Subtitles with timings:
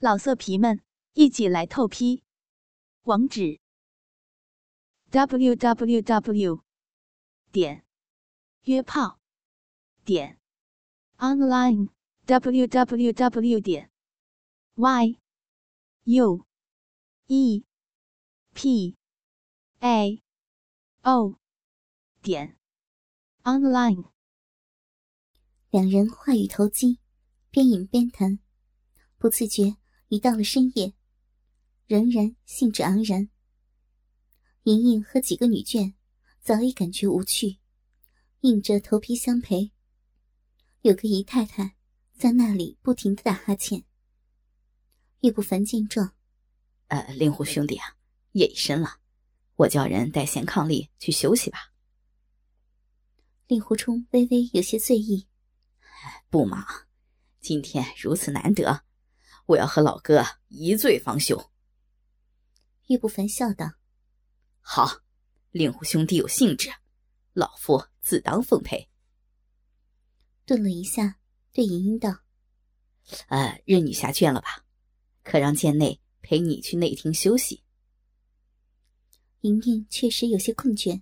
[0.00, 0.80] 老色皮们，
[1.14, 2.22] 一起来透批！
[3.02, 3.58] 网址
[5.10, 6.62] ：w w w
[7.50, 7.84] 点
[8.62, 9.18] 约炮
[10.04, 10.38] 点
[11.16, 11.88] online
[12.26, 13.90] w w w 点
[14.76, 15.18] y
[16.04, 16.46] u
[17.26, 17.64] e
[18.54, 18.96] p
[19.80, 20.22] a
[21.02, 21.40] o
[22.22, 22.56] 点
[23.42, 24.12] online。
[25.70, 27.00] 两人话语投机，
[27.50, 28.38] 边饮边谈，
[29.18, 29.77] 不自觉。
[30.08, 30.94] 已到了深夜，
[31.86, 33.28] 仍然兴致盎然。
[34.64, 35.94] 莹莹和几个女眷
[36.40, 37.58] 早已感觉无趣，
[38.40, 39.70] 硬着头皮相陪。
[40.82, 41.76] 有个姨太太
[42.14, 43.84] 在那里不停的打哈欠。
[45.20, 46.14] 岳不凡见状，
[46.86, 47.96] 呃，令狐兄弟啊，
[48.32, 49.00] 夜已深了，
[49.56, 51.72] 我叫人带贤伉俪去休息吧。
[53.46, 55.26] 令狐冲微微有些醉意，
[56.30, 56.64] 不忙，
[57.40, 58.84] 今天如此难得。
[59.48, 61.50] 我要和老哥一醉方休。
[62.88, 63.72] 岳不凡笑道
[64.60, 65.00] ：“好，
[65.52, 66.70] 令狐兄弟有兴致，
[67.32, 68.90] 老夫自当奉陪。”
[70.44, 71.18] 顿了一下，
[71.50, 72.24] 对莹莹道
[73.28, 74.66] ：“呃，任女侠倦了吧？
[75.24, 77.64] 可让贱内陪你去内厅休息。”
[79.40, 81.00] 莹莹确实有些困倦，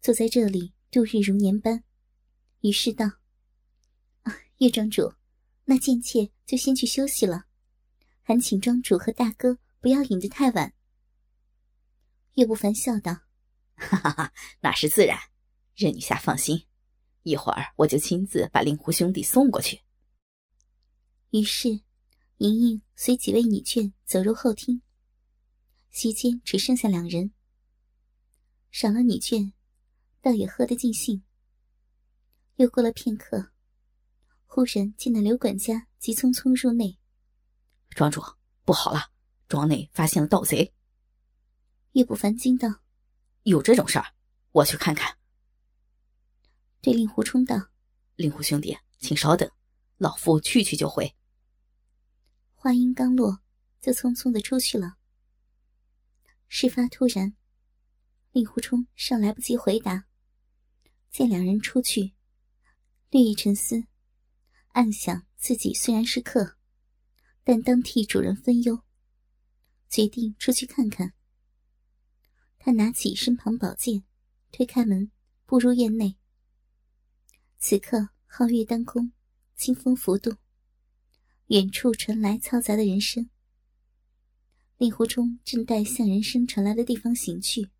[0.00, 1.84] 坐在这里度日如年般，
[2.62, 3.06] 于是道
[4.22, 5.14] ：“啊，岳庄主。”
[5.66, 7.46] 那贱妾就先去休息了，
[8.26, 10.72] 还请庄主和大哥不要饮得太晚。
[12.34, 13.12] 岳不凡笑道
[13.76, 15.18] ：“哈哈哈，那是自然，
[15.74, 16.66] 任女侠放心，
[17.22, 19.82] 一会儿我就亲自把令狐兄弟送过去。”
[21.30, 21.68] 于是，
[22.38, 24.80] 莹莹随几位女眷走入后厅，
[25.90, 27.32] 席间只剩下两人。
[28.70, 29.52] 赏了女眷，
[30.22, 31.22] 倒也喝得尽兴。
[32.56, 33.50] 又过了片刻。
[34.46, 36.96] 忽然见那刘管家急匆匆入内，
[37.94, 38.20] 庄主
[38.64, 39.10] 不好了，
[39.46, 40.74] 庄内发现了盗贼。
[41.92, 42.80] 岳不凡惊道
[43.44, 44.14] ：“有这种事儿？
[44.50, 45.16] 我去看看。”
[46.82, 47.68] 对令狐冲道
[48.16, 49.48] ：“令狐兄弟，请稍等，
[49.96, 51.14] 老夫去去就回。”
[52.54, 53.40] 话音刚落，
[53.80, 54.96] 就匆匆的出去了。
[56.48, 57.36] 事发突然，
[58.32, 60.06] 令狐冲尚来不及回答，
[61.10, 62.14] 见两人出去，
[63.10, 63.84] 略一沉思。
[64.72, 66.56] 暗想自己虽然是客，
[67.44, 68.82] 但当替主人分忧，
[69.88, 71.12] 决定出去看看。
[72.58, 74.02] 他拿起身旁宝剑，
[74.50, 75.12] 推开门，
[75.44, 76.16] 步入院内。
[77.58, 79.12] 此刻皓月当空，
[79.54, 80.38] 清风拂动，
[81.48, 83.28] 远处传来嘈杂的人声。
[84.78, 87.70] 令狐冲正待向人声传来的地方行去，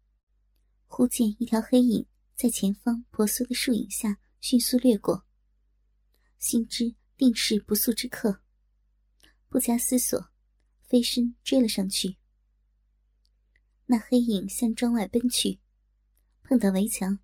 [0.87, 5.27] 忽见一条黑影在前方婆娑的树影下迅速掠过。
[6.39, 8.43] 心知定是不速之客，
[9.55, 10.33] 不加思索，
[10.83, 12.17] 飞身追了上去。
[13.87, 15.61] 那黑影向庄外奔去，
[16.43, 17.21] 碰到围墙，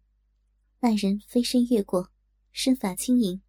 [0.79, 2.13] 那人飞身越过，
[2.53, 3.43] 身法轻盈，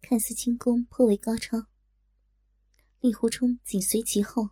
[0.00, 1.66] 看似轻功颇为高超。
[3.00, 4.48] 令狐冲紧随其后，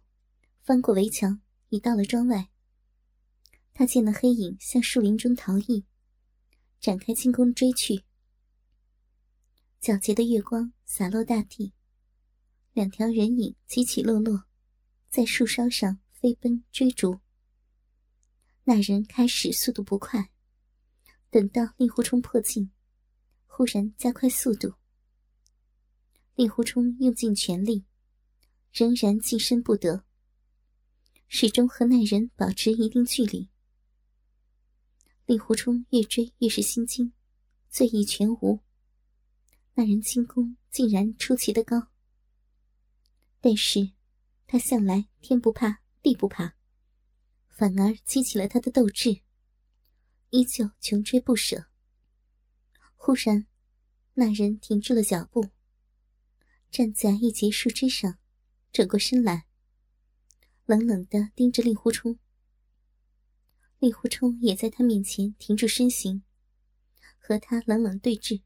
[0.62, 1.40] 翻过围墙，
[1.70, 2.50] 已到了庄外。
[3.72, 5.86] 他见那黑影向树林中逃逸，
[6.78, 8.04] 展开轻功追去。
[9.80, 11.72] 皎洁的月光洒落大地，
[12.72, 14.44] 两条人影起起落落，
[15.10, 17.20] 在树梢上飞奔追逐。
[18.64, 20.30] 那人开始速度不快，
[21.28, 22.70] 等到令狐冲迫近，
[23.46, 24.74] 忽然加快速度。
[26.34, 27.84] 令狐冲用尽全力，
[28.72, 30.04] 仍然近身不得，
[31.28, 33.50] 始终和那人保持一定距离。
[35.26, 37.12] 令狐冲越追越是心惊，
[37.68, 38.60] 醉意全无。
[39.74, 41.91] 那人轻功竟然出奇的高，
[43.44, 43.90] 但是，
[44.46, 46.54] 他向来天不怕地不怕，
[47.48, 49.20] 反而激起了他的斗志，
[50.30, 51.66] 依旧穷追不舍。
[52.94, 53.48] 忽然，
[54.14, 55.48] 那人停住了脚步，
[56.70, 58.16] 站在一截树枝上，
[58.72, 59.46] 转过身来，
[60.64, 62.20] 冷冷的盯着令狐冲。
[63.80, 66.22] 令狐冲也在他面前停住身形，
[67.18, 68.42] 和他冷冷对峙。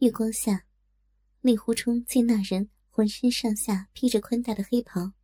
[0.00, 0.66] 月光下，
[1.40, 5.14] 令狐冲见那人浑身上下披着宽大的黑袍，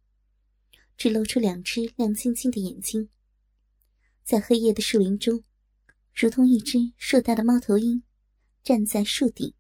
[0.96, 3.08] 只露出两只亮晶晶的眼睛，
[4.24, 5.44] 在黑夜的树林中，
[6.12, 8.02] 如同一只硕大的猫头鹰，
[8.64, 9.54] 站在树顶，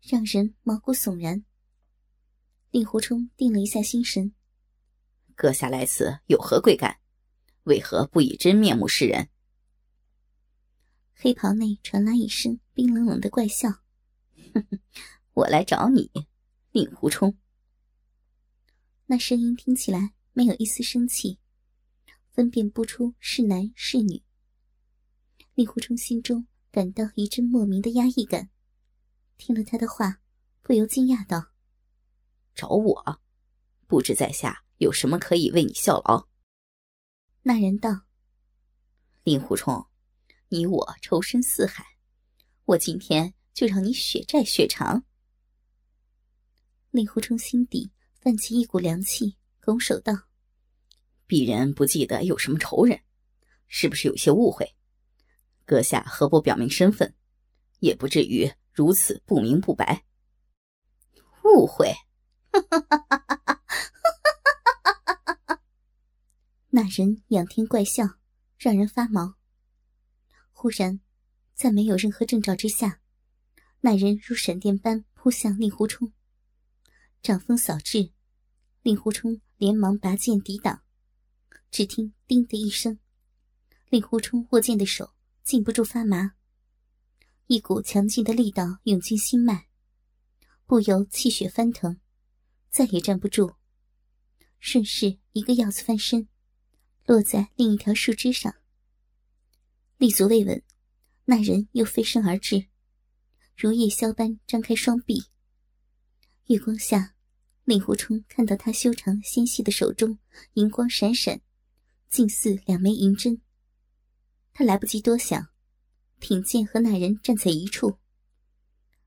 [0.00, 1.44] 让人毛骨悚然。
[2.70, 4.32] 令狐冲定了一下心神
[5.36, 6.98] ：“阁下来此有何贵干？
[7.64, 9.28] 为何不以真面目示人？”
[11.12, 13.68] 黑袍内传来一声冰冷冷的怪笑。
[15.34, 16.10] 我来找你，
[16.74, 17.38] 令狐冲。
[19.06, 21.38] 那声音听起来没有一丝生气，
[22.32, 24.24] 分辨不出是男是女。
[25.54, 28.50] 令狐冲心中感到一阵莫名的压抑感，
[29.36, 30.20] 听了他的话，
[30.62, 31.52] 不由惊讶道
[32.56, 33.20] ：“找我，
[33.86, 36.26] 不知在下有什么可以为你效劳？”
[37.42, 38.06] 那人道
[39.22, 39.86] ：“令狐冲，
[40.48, 41.86] 你我仇深似海，
[42.64, 45.04] 我今天就让你血债血偿。”
[46.94, 50.12] 令狐冲心底泛起一股凉气，拱手道
[51.26, 53.00] ：“鄙人不记得有什么仇人，
[53.66, 54.76] 是不是有些误会？”
[55.66, 57.12] 阁下何不表明身份，
[57.80, 60.04] 也不至于如此不明不白。
[61.42, 61.92] 误会，
[62.52, 65.60] 哈哈哈哈哈哈
[66.70, 68.04] 那人仰天怪笑，
[68.56, 69.34] 让人发毛。
[70.52, 71.00] 忽然，
[71.54, 73.00] 在没有任何征兆之下，
[73.80, 76.12] 那人如闪电般扑向令狐冲，
[77.24, 78.10] 掌风扫至，
[78.82, 80.82] 令狐冲连忙拔剑抵挡。
[81.70, 82.98] 只听“叮”的一声，
[83.88, 85.14] 令狐冲握剑的手。
[85.42, 86.34] 禁不住发麻，
[87.46, 89.68] 一股强劲的力道涌进心脉，
[90.66, 91.98] 不由气血翻腾，
[92.70, 93.54] 再也站不住，
[94.58, 96.28] 顺势一个鹞子翻身，
[97.06, 98.54] 落在另一条树枝上。
[99.96, 100.62] 立足未稳，
[101.24, 102.66] 那人又飞身而至，
[103.56, 105.24] 如夜宵般张开双臂。
[106.48, 107.13] 月光下，
[107.64, 110.18] 令狐冲看到他修长纤细的手中
[110.52, 111.40] 银光闪闪，
[112.10, 113.40] 近似两枚银针。
[114.52, 115.48] 他来不及多想，
[116.20, 117.98] 挺剑和那人站在一处。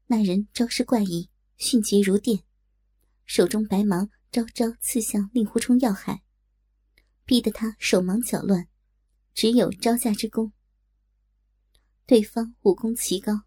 [0.07, 2.43] 那人招式怪异，迅捷如电，
[3.25, 6.23] 手中白芒招招刺向令狐冲要害，
[7.25, 8.67] 逼得他手忙脚乱，
[9.35, 10.51] 只有招架之功。
[12.07, 13.43] 对方武功奇高，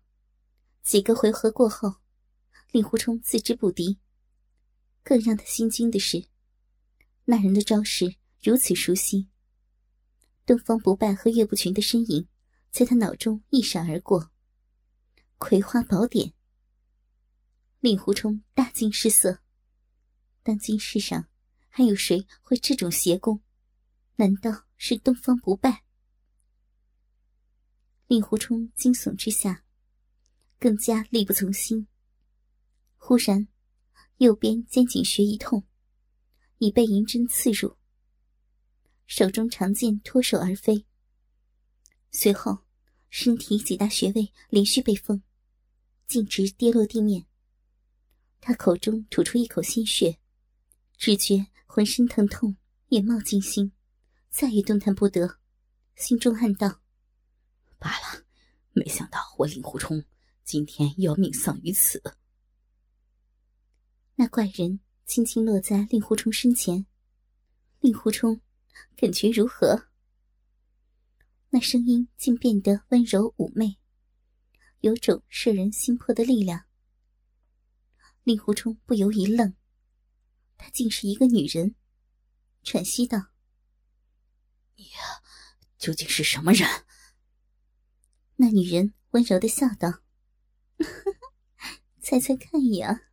[0.83, 1.97] 几个回合过后，
[2.71, 3.99] 令狐冲自知不敌。
[5.03, 6.27] 更让他心惊的是，
[7.25, 9.29] 那人的招式如此熟悉。
[10.47, 12.27] 东方不败和岳不群的身影，
[12.71, 14.31] 在他脑中一闪而过。
[15.39, 16.33] 葵花宝典。
[17.81, 19.41] 令狐冲大惊失色。
[20.43, 21.29] 当今世上
[21.69, 23.43] 还有谁会这种邪功？
[24.17, 25.83] 难道是东方不败？
[28.07, 29.65] 令狐冲惊悚之下，
[30.59, 31.87] 更加力不从心。
[32.97, 33.49] 忽然，
[34.21, 35.65] 右边肩颈穴一痛，
[36.59, 37.75] 已被银针刺入。
[39.07, 40.85] 手中长剑脱手而飞，
[42.11, 42.59] 随后
[43.09, 45.23] 身体几大穴位连续被封，
[46.07, 47.25] 径直跌落地面。
[48.43, 50.19] 他口中吐出一口鲜血，
[50.99, 52.55] 只觉浑身疼痛，
[52.91, 53.73] 眼冒金星，
[54.29, 55.39] 再也动弹不得，
[55.95, 56.83] 心中暗道
[57.81, 58.27] ：“罢了，
[58.73, 60.05] 没想到我令狐冲
[60.45, 62.03] 今天要命丧于此。”
[64.21, 66.85] 那怪人轻轻落在令狐冲身前，
[67.81, 68.43] 令狐冲。
[68.95, 69.89] 感觉如何？
[71.49, 73.79] 那声音竟变得温柔妩媚，
[74.81, 76.67] 有种摄人心魄的力量。
[78.23, 79.55] 令狐冲不由一愣，
[80.59, 81.75] 她竟是一个女人，
[82.63, 83.29] 喘息道
[84.77, 84.85] ：“你
[85.79, 86.69] 究竟是什么人？”
[88.37, 90.03] 那女人温柔的笑道
[92.03, 93.10] ：“猜猜看呀，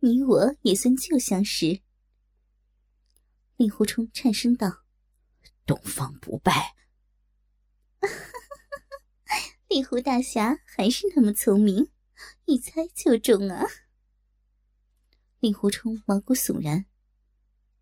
[0.00, 1.80] 你我也算旧相识。”
[3.56, 4.82] 令狐冲颤声道。
[5.64, 6.76] 东方不败，
[9.66, 11.90] 令狐大侠还是那么聪明，
[12.44, 13.66] 一猜就中啊！
[15.40, 16.86] 令狐冲毛骨悚然，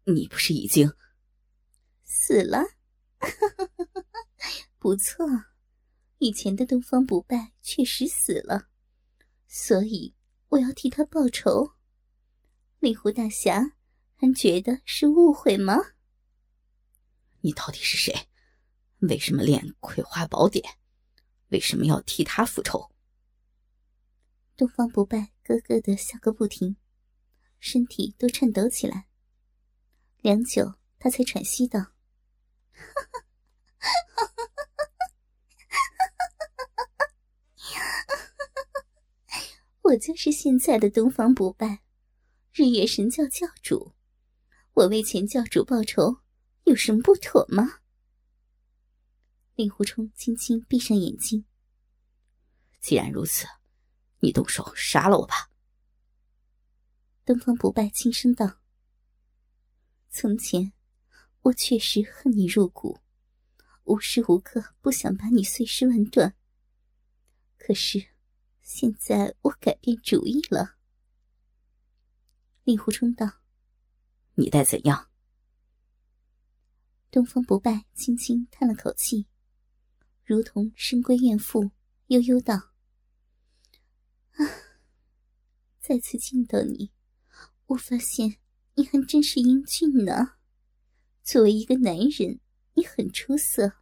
[0.04, 0.94] 你不是已经
[2.04, 2.64] 死了？
[4.80, 5.26] 不错，
[6.16, 8.68] 以前的东方不败确实死了，
[9.46, 10.14] 所以
[10.48, 11.74] 我要替他报仇。
[12.84, 13.72] 令狐大侠
[14.14, 15.78] 还觉得是误会吗？
[17.40, 18.28] 你到底是谁？
[18.98, 20.62] 为什么练葵花宝典？
[21.48, 22.90] 为什么要替他复仇？
[24.54, 26.76] 东方不败咯咯的笑个不停，
[27.58, 29.06] 身体都颤抖起来。
[30.18, 31.94] 良久，他才喘息道
[39.80, 41.80] ：“我就是现在的东方不败，
[42.56, 43.96] 日月神教教主。
[44.74, 46.20] 我为前教主报仇。”
[46.62, 47.80] 有什么不妥吗？
[49.56, 51.44] 令狐冲轻轻闭上眼睛。
[52.80, 53.44] 既然如此，
[54.20, 55.50] 你动手杀了我吧。
[57.24, 58.60] 东方不败轻声道
[60.08, 60.72] ：“从前
[61.42, 63.00] 我确实恨你入骨，
[63.82, 66.34] 无时无刻不想把你碎尸万段。
[67.58, 68.14] 可是
[68.62, 70.73] 现在我改变主意了。”
[72.64, 73.40] 令狐冲道
[74.36, 75.10] ：“你待怎样？
[77.10, 79.26] 东方不败轻轻叹了口气，
[80.24, 81.70] 如同深闺怨妇，
[82.06, 82.72] 悠悠道
[84.32, 84.48] ：“啊，
[85.78, 86.90] 再次见到你，
[87.66, 88.38] 我发现
[88.76, 90.36] 你还真是英俊呢。
[91.22, 92.40] 作为一个男人，
[92.72, 93.74] 你很出色，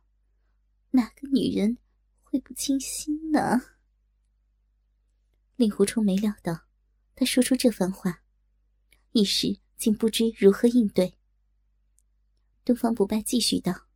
[0.90, 1.78] 哪个女人
[2.24, 3.60] 会不倾心呢？”
[5.54, 6.66] 令狐冲没料到
[7.14, 8.21] 他说出这番话，
[9.12, 11.14] 一时竟不知如何应对。
[12.64, 13.88] 东方不败继续道：“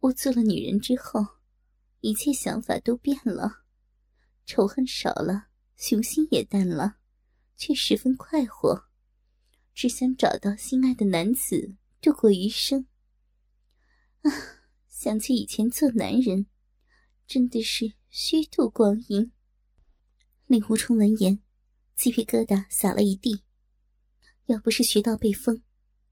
[0.00, 1.24] 我做了女人之后，
[2.00, 3.64] 一切想法都变了，
[4.46, 6.96] 仇恨少了，雄心也淡了，
[7.56, 8.86] 却十分快活，
[9.74, 12.86] 只想找到心爱的男子度过余生。
[14.22, 14.30] 啊，
[14.88, 16.46] 想起以前做男人，
[17.26, 19.30] 真的是虚度光阴。”
[20.46, 21.40] 令狐冲闻言，
[21.94, 23.43] 鸡皮疙瘩撒了一地，
[24.46, 25.62] 要不是学到被封。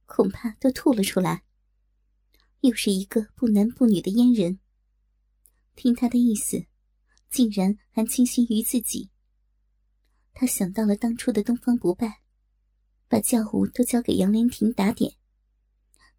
[0.05, 1.43] 恐怕都吐了出来。
[2.61, 4.61] 又是一个不男不女的阉人。
[5.75, 6.67] 听他的意思，
[7.31, 9.11] 竟然还倾心于自己。
[10.35, 12.21] 他想到了当初的东方不败，
[13.09, 15.15] 把教务都交给杨莲亭打点，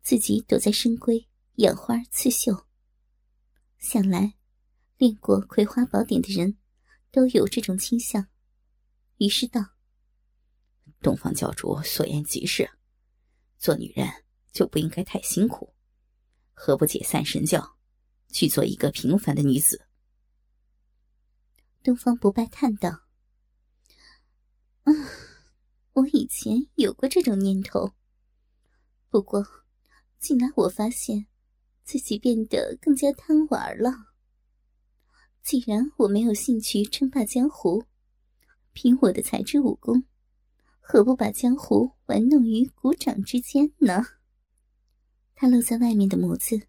[0.01, 2.65] 自己躲在深闺养花刺绣。
[3.77, 4.34] 想来，
[4.98, 6.58] 练过《葵花宝典》的人，
[7.12, 8.27] 都有这种倾向。
[9.17, 9.62] 于是道
[11.03, 12.67] ：“东方教主所言极是。”
[13.60, 14.10] 做女人
[14.51, 15.74] 就不应该太辛苦，
[16.53, 17.77] 何不解散神教，
[18.29, 19.88] 去做一个平凡的女子？
[21.81, 23.03] 东方不败叹道
[24.83, 25.07] ：“嗯，
[25.93, 27.93] 我以前有过这种念头，
[29.10, 29.45] 不过，
[30.19, 31.27] 近来我发现
[31.83, 33.91] 自己变得更加贪玩了。
[35.41, 37.86] 既然我没有兴趣称霸江湖，
[38.74, 40.03] 凭我的才智武功。”
[40.85, 44.03] 何不把江湖玩弄于股掌之间呢？
[45.33, 46.67] 他露在外面的眸子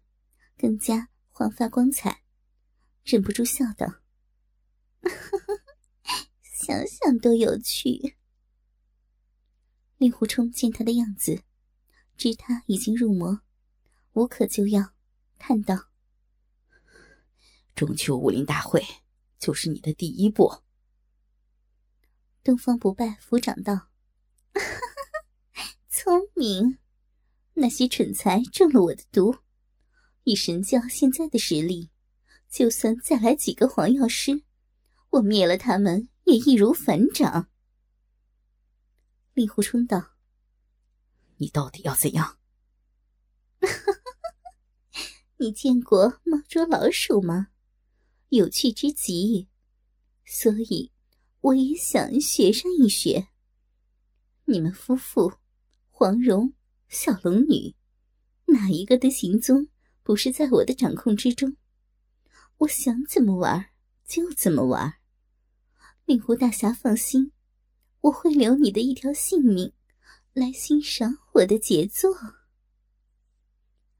[0.57, 2.23] 更加焕发光彩，
[3.03, 4.01] 忍不住笑道
[6.41, 8.15] ：“想想都有趣。”
[9.99, 11.43] 令狐冲见他的样子，
[12.15, 13.41] 知他已经入魔，
[14.13, 14.93] 无可救药，
[15.37, 15.89] 叹道
[17.75, 18.81] ：“中秋武林大会
[19.37, 20.63] 就是你的第一步。”
[22.41, 23.89] 东方不败抚掌道。
[25.89, 26.77] 聪明，
[27.53, 29.37] 那些蠢材中了我的毒。
[30.23, 31.91] 以神教现在的实力，
[32.49, 34.43] 就算再来几个黄药师，
[35.11, 37.49] 我灭了他们也易如反掌。
[39.33, 40.15] 令狐冲道
[41.37, 42.39] ：“你到底要怎样？”
[45.37, 47.49] 你见过猫捉老鼠吗？
[48.29, 49.47] 有趣之极，
[50.25, 50.91] 所以
[51.41, 53.27] 我也想学上一学。
[54.47, 55.33] 你们夫妇，
[55.89, 56.53] 黄蓉、
[56.87, 57.75] 小龙女，
[58.45, 59.67] 哪一个的行踪
[60.03, 61.57] 不是在我的掌控之中？
[62.57, 63.71] 我想怎么玩
[64.05, 64.95] 就怎么玩。
[66.05, 67.31] 令狐大侠放心，
[68.01, 69.73] 我会留你的一条性命，
[70.33, 72.15] 来欣赏我的杰作。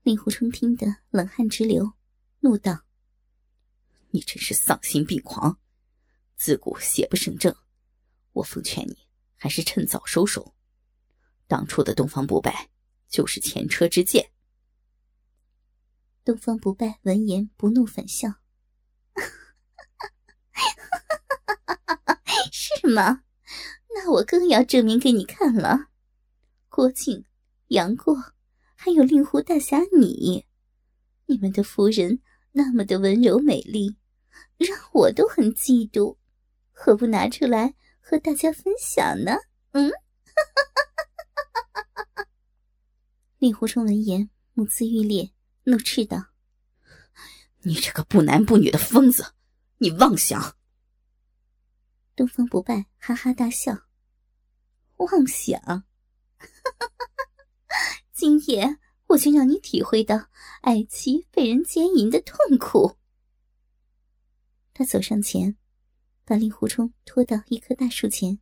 [0.04, 1.94] 令狐冲听得冷汗直流，
[2.42, 2.86] 怒道
[4.12, 5.60] ：“你真是丧心病狂！
[6.38, 7.56] 自古邪不胜正，
[8.34, 8.96] 我奉劝你。”
[9.38, 10.56] 还是趁早收手。
[11.48, 12.70] 当初的东方不败
[13.08, 14.32] 就是前车之鉴。
[16.24, 18.34] 东方不败闻言不怒反笑
[22.52, 23.24] ：“是吗？
[23.90, 25.90] 那我更要证明给你看了。
[26.68, 27.26] 郭靖、
[27.68, 28.34] 杨过，
[28.76, 30.48] 还有令狐大侠你，
[31.28, 32.22] 你们的夫人
[32.54, 33.98] 那么的温柔美丽，
[34.58, 36.18] 让我都很嫉妒。
[36.72, 37.76] 何不拿出来？”
[38.08, 39.36] 和大家分享呢？
[39.72, 39.92] 嗯，
[43.40, 45.32] 令狐冲闻言，目眦欲裂，
[45.64, 46.28] 怒斥道
[47.66, 49.34] ：“你这个不男不女的疯子，
[49.80, 50.56] 你妄想！”
[52.16, 53.76] 东方不败哈哈大笑
[54.98, 55.84] ：“妄想？
[58.14, 60.30] 今夜我就让你体会到
[60.62, 62.98] 爱妻被人奸淫的痛苦。”
[64.76, 65.58] 他走上前。
[66.26, 68.40] 把令狐冲拖到一棵大树前，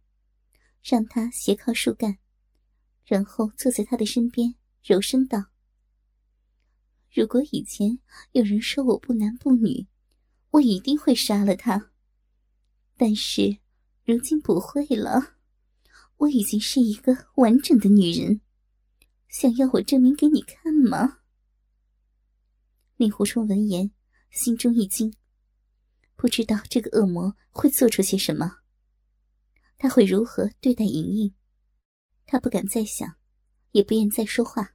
[0.81, 2.17] 让他斜靠树干，
[3.05, 5.47] 然后坐在他的身边，柔声道
[7.13, 7.99] ：“如果以前
[8.31, 9.85] 有人说我不男不女，
[10.51, 11.91] 我一定会杀了他。
[12.95, 13.57] 但是
[14.05, 15.35] 如今不会了，
[16.15, 18.39] 我已经是一个完整的女人。
[19.27, 21.19] 想要我证明给你看吗？”
[22.95, 23.91] 令狐冲闻言，
[24.31, 25.13] 心中一惊。
[26.23, 28.59] 不知道这个恶魔会做出些什么，
[29.77, 31.35] 他会如何对待莹莹？
[32.25, 33.17] 他不敢再想，
[33.71, 34.73] 也不愿再说话，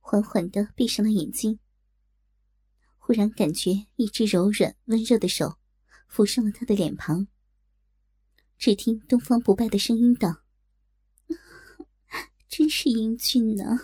[0.00, 1.60] 缓缓的闭上了眼睛。
[2.98, 5.56] 忽然感觉一只柔软温热的手
[6.10, 7.28] 抚上了他的脸庞。
[8.58, 10.42] 只听东方不败的声音道
[12.50, 13.78] ：“真是英俊呢，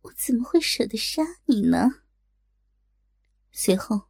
[0.00, 1.90] 我怎么会舍得杀你呢？”
[3.52, 4.08] 随后，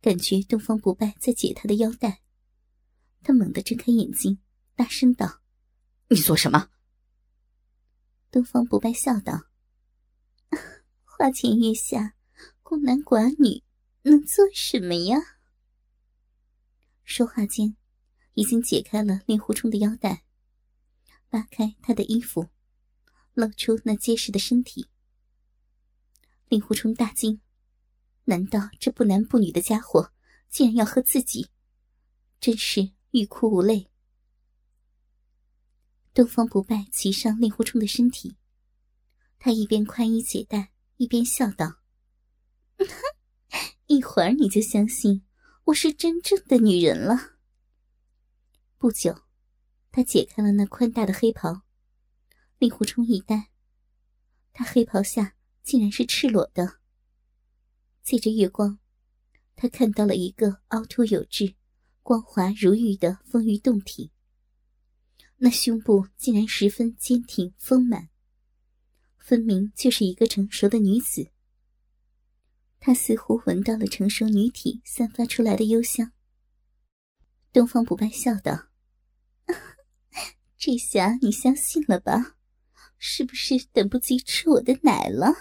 [0.00, 2.22] 感觉东方不败在解他的腰带，
[3.22, 4.38] 他猛地睁开眼睛，
[4.74, 5.40] 大声道
[6.08, 6.70] ：“你做什么？”
[8.30, 9.48] 东方不败笑道
[11.04, 12.14] ：“花前月下，
[12.62, 13.64] 孤男寡女
[14.02, 15.18] 能做什么呀？”
[17.02, 17.76] 说话间，
[18.34, 20.24] 已经解开了令狐冲的腰带，
[21.28, 22.48] 扒开他的衣服，
[23.32, 24.88] 露出那结实的身体。
[26.48, 27.40] 令狐冲大惊：
[28.28, 30.12] 难道这不男不女的家伙
[30.50, 31.48] 竟然要和自己？
[32.38, 33.90] 真是欲哭无泪。
[36.12, 38.36] 东方不败骑上令狐冲的身体，
[39.38, 41.78] 他一边宽衣解带，一边笑道
[43.88, 45.24] ：“一会儿你就相信
[45.64, 47.38] 我是真正的女人了。”
[48.76, 49.22] 不久，
[49.90, 51.62] 他解开了那宽大的黑袍，
[52.58, 53.48] 令狐冲一呆，
[54.52, 56.77] 他黑袍下竟然是赤裸的。
[58.08, 58.78] 借着月光，
[59.54, 61.56] 他看到了一个凹凸有致、
[62.02, 64.12] 光滑如玉的丰腴胴体。
[65.36, 68.08] 那胸部竟然十分坚挺丰满，
[69.18, 71.28] 分明就是一个成熟的女子。
[72.80, 76.10] 他似乎闻到了成熟女体散发出来的幽香。
[77.52, 78.68] 东方不败笑道
[80.56, 82.38] ：“这下你相信了吧？
[82.96, 85.34] 是不是等不及吃我的奶了？”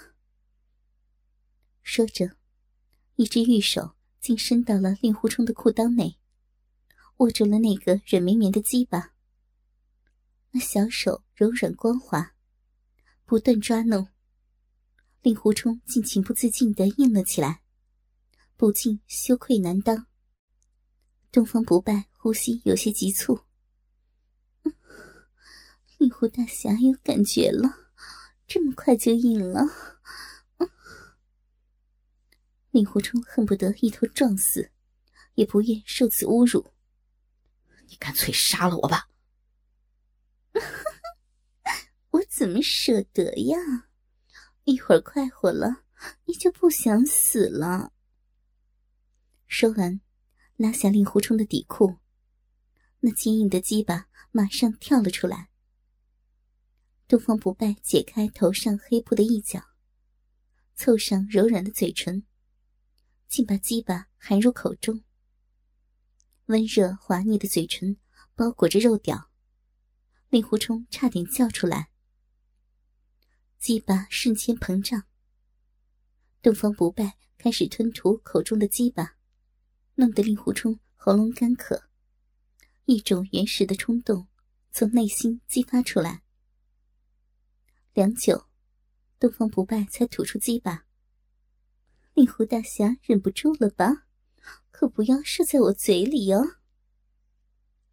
[1.82, 2.36] 说着，
[3.18, 6.20] 一只玉手竟伸到了令狐冲的裤裆内，
[7.18, 9.12] 握住了那个软绵绵的鸡巴。
[10.52, 12.36] 那小手柔软光滑，
[13.26, 14.08] 不断抓弄，
[15.24, 17.64] 令狐冲竟情不自禁的硬了起来，
[18.56, 20.06] 不禁羞愧难当。
[21.32, 23.40] 东方不败呼吸有些急促，
[25.98, 27.90] 令狐大侠有感觉了，
[28.46, 29.97] 这么快就硬了。
[32.78, 34.70] 令狐冲恨不得一头撞死，
[35.34, 36.72] 也不愿受此侮辱。
[37.88, 39.10] 你干脆杀了我吧！
[42.12, 43.58] 我怎么舍得呀？
[44.66, 45.86] 一会儿快活了，
[46.26, 47.94] 你就不想死了。
[49.48, 50.00] 说完，
[50.56, 51.98] 拉下令狐冲的底裤，
[53.00, 55.50] 那坚硬的鸡巴马上跳了出来。
[57.08, 59.64] 东方不败解开头上黑布的一角，
[60.76, 62.24] 凑上柔软的嘴唇，
[63.28, 65.04] 竟把鸡巴含入口中。
[66.46, 67.98] 温热滑腻的嘴唇
[68.36, 69.30] 包裹着肉屌。
[70.30, 71.90] 令狐冲差点叫出来，
[73.60, 75.06] 鸡巴瞬间膨胀。
[76.42, 79.16] 东方不败开始吞吐口中的鸡巴，
[79.96, 81.90] 弄得令狐冲喉咙干渴，
[82.84, 84.28] 一种原始的冲动
[84.72, 86.24] 从内心激发出来。
[87.94, 88.48] 良久，
[89.18, 90.87] 东方不败才吐出鸡巴。
[92.18, 94.08] 令狐大侠忍不住了吧？
[94.72, 96.58] 可不要射在我嘴里哦。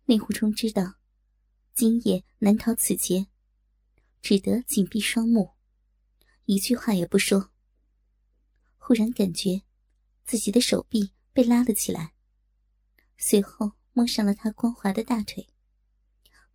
[0.06, 0.94] 令狐冲知道。
[1.74, 3.26] 今夜难逃此劫，
[4.22, 5.50] 只得紧闭双目，
[6.46, 7.50] 一句话也不说。
[8.78, 9.60] 忽然感觉
[10.24, 12.14] 自己的手臂被拉了起来，
[13.18, 15.50] 随后摸上了他光滑的大腿，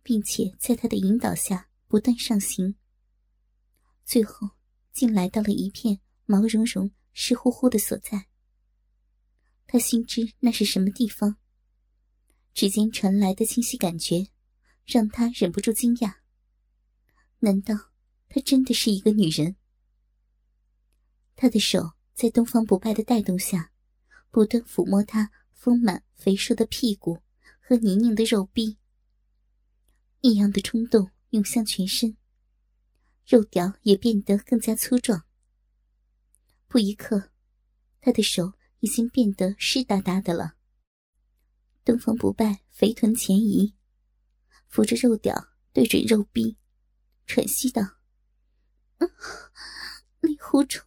[0.02, 2.74] 并且在他的引导下不断上行，
[4.04, 4.50] 最后
[4.92, 8.26] 竟来到了一片毛茸茸、湿乎乎的所在。
[9.66, 11.36] 他心知那是什么地方，
[12.52, 14.28] 指尖传来的清晰感觉。
[14.86, 16.16] 让他忍不住惊讶。
[17.38, 17.92] 难道
[18.28, 19.54] 她真的是一个女人？
[21.36, 23.70] 他的手在东方不败的带动下，
[24.32, 27.20] 不断抚摸她丰满肥硕的屁股
[27.60, 28.78] 和泥泞的肉壁。
[30.22, 32.16] 异样的冲动涌向全身，
[33.24, 35.24] 肉条也变得更加粗壮。
[36.70, 37.32] 不一刻，
[38.00, 40.54] 他的手已经变得湿哒哒的了。
[41.84, 43.74] 东方不败肥臀前移。
[44.68, 46.56] 扶着肉屌，对准肉壁，
[47.26, 47.82] 喘息道
[50.22, 50.86] ：“令狐冲，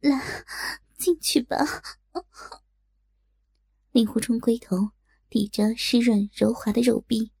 [0.00, 0.46] 来，
[0.96, 1.58] 进去吧。”
[3.92, 4.92] 令狐冲龟头
[5.28, 7.32] 抵着湿润柔滑的肉壁，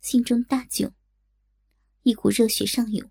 [0.00, 0.90] 心中大窘，
[2.02, 3.08] 一股热血上涌，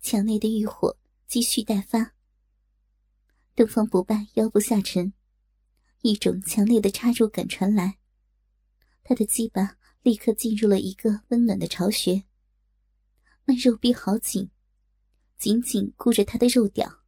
[0.00, 2.13] 墙内的欲火积蓄待发。
[3.54, 5.12] 东方不败腰部下沉，
[6.02, 7.98] 一种强烈的插入感传来，
[9.02, 9.76] 他的鸡巴。
[10.04, 12.24] 立刻进入了一个温暖的巢穴，
[13.46, 14.50] 那肉壁好紧，
[15.38, 17.00] 紧紧箍着他的肉屌，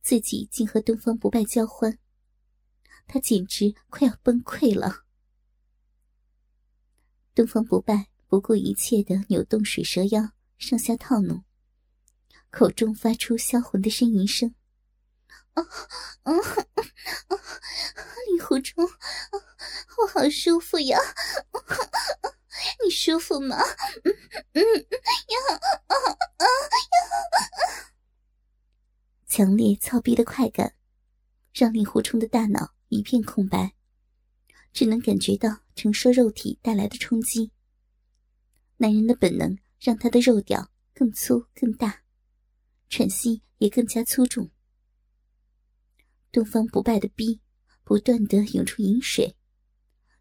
[0.00, 1.98] 自己竟和东方不败交欢，
[3.08, 5.04] 他简直快要崩溃了。
[7.34, 11.42] 东方不败不顾一切的扭动水蛇腰，上下套弄，
[12.50, 14.54] 口中发出销魂的呻吟声
[15.54, 15.62] ：“啊
[16.22, 16.32] 啊
[17.28, 17.36] 啊！
[18.28, 18.84] 令狐冲，
[19.98, 20.98] 我好舒服呀！
[22.84, 23.56] 你舒服吗？
[24.04, 24.14] 嗯
[24.52, 27.92] 嗯呀啊啊呀！”
[29.26, 30.74] 强烈操逼的快感，
[31.52, 33.74] 让令狐冲的大脑一片空白。
[34.72, 37.52] 只能感觉到承受肉体带来的冲击。
[38.78, 42.02] 男人的本能让他的肉屌更粗更大，
[42.88, 44.50] 喘息也更加粗重。
[46.32, 47.40] 东方不败的逼
[47.84, 49.36] 不断的涌出饮水，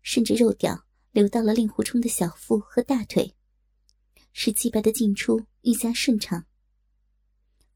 [0.03, 3.33] 顺着肉屌流到了令狐冲的小腹和大腿，
[4.33, 6.45] 使祭拜的进出愈加顺畅。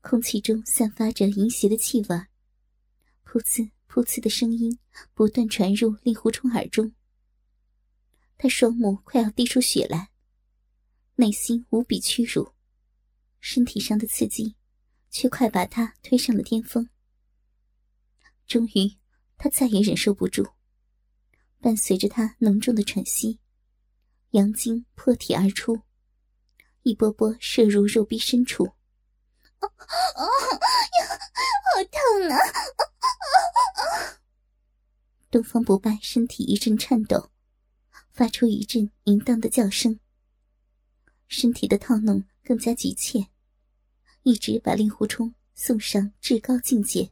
[0.02, 2.16] 空气中散发着淫邪的气味，
[3.26, 3.72] 噗呲。
[3.88, 4.78] 噗呲的声音
[5.14, 6.92] 不断传入令狐冲耳中，
[8.38, 10.10] 他双目快要滴出血来，
[11.16, 12.52] 内心无比屈辱，
[13.40, 14.58] 身体上的刺激
[15.10, 16.90] 却快把他推上了巅峰。
[18.48, 18.98] 终于，
[19.38, 20.54] 他再也忍受不住，
[21.60, 23.40] 伴随着他浓重的喘息，
[24.32, 25.82] 阳精破体而出，
[26.84, 28.74] 一波波射入肉壁深处。
[29.60, 29.68] 啊
[30.16, 31.20] 啊呀，
[31.74, 32.38] 好痛啊！
[35.32, 37.32] 东方不败身体一阵颤抖，
[38.12, 40.00] 发出一阵淫荡的叫声。
[41.28, 43.28] 身体的套弄更加急切，
[44.22, 47.12] 一直把令狐冲送上至高境界。